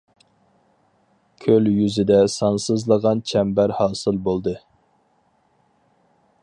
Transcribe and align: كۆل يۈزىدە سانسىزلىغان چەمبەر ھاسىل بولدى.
كۆل 1.45 1.67
يۈزىدە 1.73 2.17
سانسىزلىغان 2.37 3.21
چەمبەر 3.33 3.75
ھاسىل 3.81 4.19
بولدى. 4.29 4.55